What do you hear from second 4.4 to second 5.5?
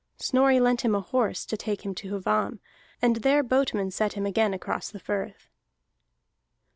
across the firth.